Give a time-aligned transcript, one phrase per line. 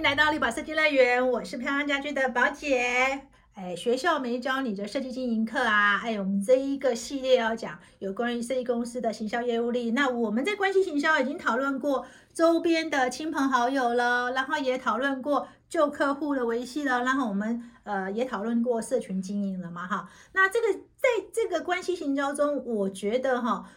[0.00, 3.20] 迎来到立宝设计乐园，我是漂亮家居的宝姐。
[3.52, 6.00] 哎，学校没教你的设计经营课啊！
[6.02, 9.90] 哎，我们这一个系列要讲有关于设计公司的行销业务力。
[9.90, 20.08] 那我们在关系行销已经讨论过周边的亲朋好友了，然后也讨论过旧客户的维系了，然后我们呃也讨论过社群经营了嘛哈。
[20.32, 23.68] 那这个在这个关系行销中，我觉得哈。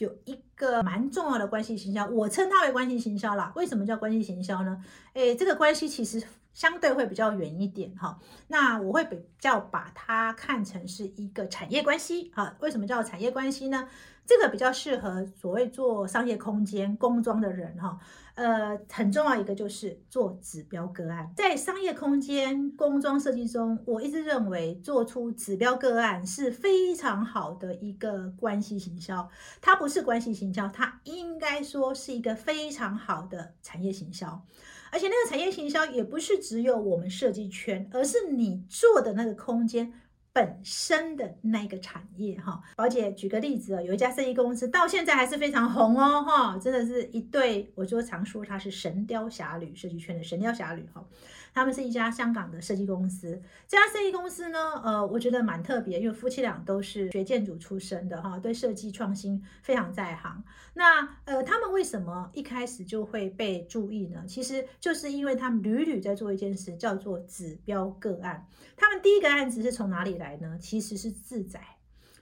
[0.00, 3.52] 有一个蛮重要的关系行销，我称它为关系行销啦。
[3.54, 4.82] 为什么叫关系行销呢？
[5.12, 6.22] 诶，这个关系其实
[6.54, 8.18] 相对会比较远一点哈。
[8.48, 12.56] 那我会比较把它看成是一个产业关系啊。
[12.60, 13.86] 为什么叫产业关系呢？
[14.24, 17.98] 这个比较适合所谓做商业空间工装的人哈。
[18.40, 29.28] 呃，很重要一个就是做指标个案，在商业空间工装设计中，我一直认为做出指标个案是非常好的一个关系行销。
[29.60, 34.42] 它不是关系行销，它应该说是一个非常好的产业行销。
[34.90, 39.92] 而且那个产业行销也不是只有我们设计圈，而是你做的那个空间。
[40.32, 51.04] 本身的那个产业哈，宝姐举个例子哦，有一家设计公司到现在还是非常红哦哈，真的是一对，我就常说它是神雕侠侣设计圈的神雕侠侣哈。
[51.52, 60.44] 他们是一家香港的设计公司，这家设计公司呢，呃，我觉得蛮特别，因为夫妻俩都是学建筑出身的哈，对设计创新非常在行。
[60.74, 64.22] 那呃，他们为什么一开始就会被注意呢？
[64.28, 68.46] 其实就是因为他们屡屡在做一件事，叫做指标个案。
[68.76, 70.56] 他们第一个案子是从哪里来呢？
[70.60, 71.60] 其实是自宅，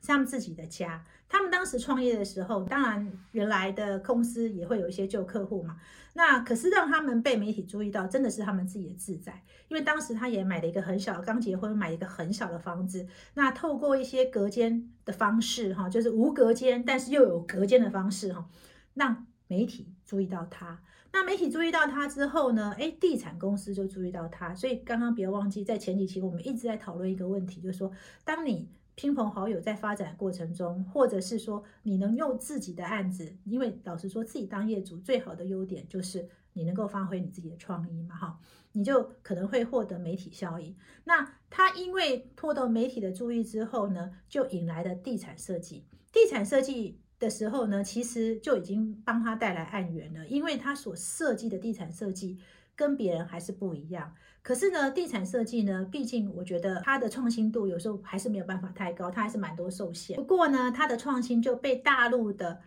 [0.00, 1.04] 是他们自己的家。
[1.28, 5.76] 他们当时创业的时候，当然原来的公司也会有一些旧客户嘛。
[6.14, 9.42] 那可是让他们被媒体注意到，真的是他们自己的自在。
[9.68, 13.06] 因为当时他也买了一个很小，刚结婚买一个很小的房子。
[13.34, 18.48] 那透过一些隔间的方式，哈，就是无隔间，但是又有隔间的方式，哈，
[18.94, 20.80] 让媒体注意到他。
[21.10, 24.54] 那媒体注意到他之后呢，哎，地产公司就注意到他。
[24.54, 27.90] 所以刚刚不要忘记，在前几期我们一直在讨论一个问题，就是说，
[28.24, 38.38] 当你亲朋好友在发展过程中，或者是说你能用自己的案子，因为老实说，自己当业主最好的优点就是你能够发挥你自己的创意嘛，哈，
[38.72, 40.76] 你就可能会获得媒体效益。
[41.04, 45.86] 那他因为获得媒体的注意之后呢，就引来了地产设计。
[46.12, 52.38] 地产设计的时候呢，其实就已经帮他带来案源了，因为他所设计的地产设计。
[52.78, 60.16] 跟别人还是不一样，可是呢，地产设计呢，毕竟我觉得它的创新度有时候还是没有办法太高，它还是蛮多受限。
[60.16, 62.60] 不过呢，它的创新就被大陆的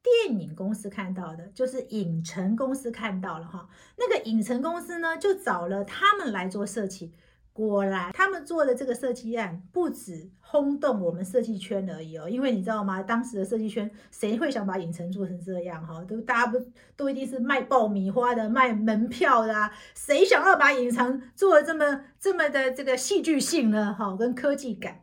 [0.00, 3.68] 电影公司看到的，就是影城公司看到了哈。
[3.96, 7.12] 那个影城公司呢，就找了他们来做设计。
[7.58, 13.02] 果然，他们做的这个设计案不止轰动我们设计圈而已哦，因为你知道吗？
[13.02, 16.04] 当时的设计圈谁会想把影城做成这样哈？
[16.04, 16.64] 都大家不
[16.94, 19.72] 都一定是卖爆米花的、卖门票的啊？
[19.96, 23.92] 谁想要把影城做的这么这么的这个戏剧性呢？
[23.98, 25.00] 哈，跟科技感。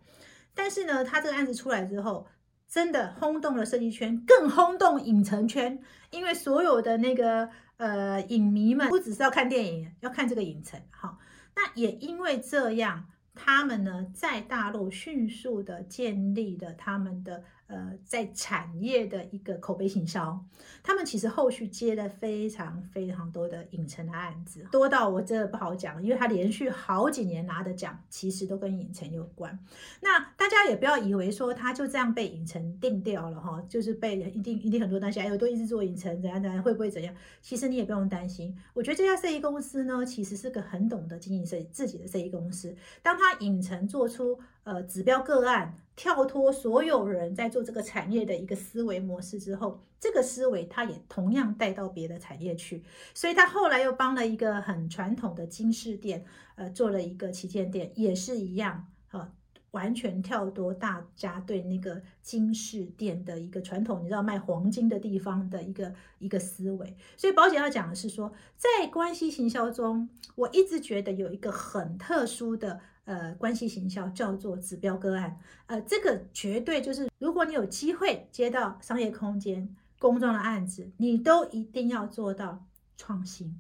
[0.54, 2.26] 但是呢，他这个案子出来之后，
[2.70, 5.78] 真的轰动了设计圈，更轰动影城圈，
[6.10, 11.18] 因为所有的那个呃影迷们不只是要看电影，要看这个影城哈。
[11.56, 17.44] 那也因为这样，他们呢在大陆迅速的建立了他们的。
[17.68, 20.40] 呃，在产业的一个口碑行销，
[20.84, 29.58] 他们其实后续接了非常非常多的影城的案子，多到我真的不好讲，因为他连续好几年拿的奖，其实都跟影城有关。
[30.02, 37.12] 那大家也不要以为说他就这样被影城定掉了哈，就是被一定一定很多担心，哎，我都一直做影城，怎样怎样，会不会怎样？
[37.42, 42.76] 其实你也不用担心，我觉得这家设计公司呢，其实是个很懂得经营设自己的设计公司。
[43.02, 45.74] 当他影城做出呃指标个案。
[45.96, 52.84] 跳脱所有人在做这个产业的一个思维模式之后，这个思维他也同样带到别的产业去，
[53.14, 59.32] 所以他后来又帮了一个很传统的金饰店，呃，做了一个旗舰店，也是一样，啊，
[59.72, 66.98] 完全跳脱大家对那个金饰店的一个传统，你知道卖黄金的地方的一个一个思维。
[67.16, 72.82] 所以宝姐要讲的是说，在关系行销中，我一直觉得有一个很特殊的。
[73.06, 82.66] 呃，关系行销叫做指标个案，呃，这个绝对就是，如果你有机会接到商业空间公装的案子，你都一定要做到
[82.98, 83.60] 创新。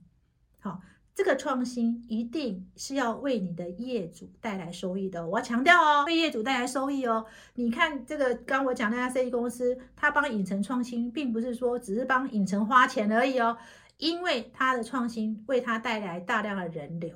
[0.59, 0.81] 好，
[1.13, 5.27] 这个创新一定是要为你的业主带来收益的。
[5.27, 7.27] 我要强调哦，为业主带来收益哦。
[7.53, 13.55] 你看这个，刚我讲那家设计公司，他帮影城创新，并不是说只是帮影城花钱而已哦，
[13.97, 17.15] 因为他的创新为他带来大量的人流。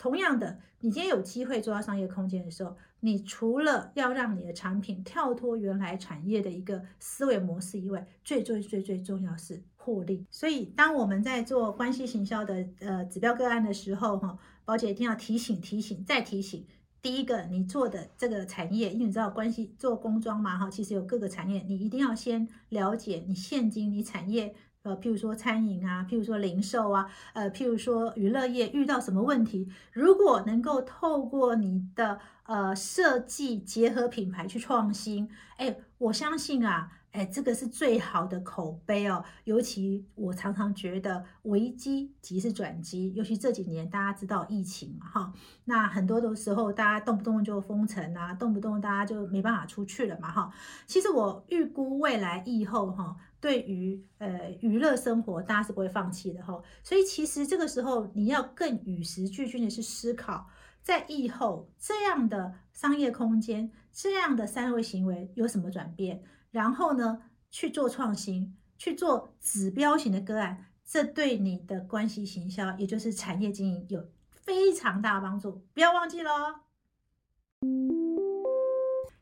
[0.00, 10.24] 同样的，你今天有机会做到商业空间的时候，你除了要让你的产品跳脱原来产业的一个思维模式以外，最最最最重要是获利。
[10.30, 16.66] 所以，当我们在做关系行销的呃指标个案的时候，哈，宝姐一定要提醒、提醒、再提醒。
[17.02, 24.54] 第一个，你做的这个产业，因为你知道关系做工装嘛，哈，其实有各个产业，你一定要先了解你现今你产业。
[24.82, 36.92] 呃，譬如说餐饮啊，譬如说零售啊，呃，譬如说娱乐业遇到什么问题，如果能够透过你的呃设计结合品牌去创新，哎，我相信啊。
[37.12, 39.24] 哎，这个是最好的口碑哦。
[39.42, 45.32] 尤其我常常觉得危机即是转机，尤其这几年大家知道疫情嘛，哈，
[45.64, 50.52] 那很多的时候大家动不动就封城啊，动不动大家就没办法出去了嘛，哈。
[50.86, 56.62] 其实我预估未来疫后哈，对于呃娱乐生活大家是不会放弃的哈。
[56.82, 60.46] 所以其实这个时候你要更与时俱进的是思考，
[60.82, 66.22] 在疫后这样的商业空间，这样的三位行为有什么转变？
[66.50, 75.64] 然后呢，去做创新，去做指标型的个案，这对你的关系行销，也就是产业经营有非常大的帮助。
[75.72, 76.30] 不要忘记喽！